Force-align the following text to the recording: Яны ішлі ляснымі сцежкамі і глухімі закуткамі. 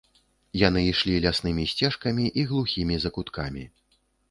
Яны 0.67 0.81
ішлі 0.91 1.17
ляснымі 1.25 1.67
сцежкамі 1.75 2.27
і 2.39 2.47
глухімі 2.55 3.01
закуткамі. 3.07 3.71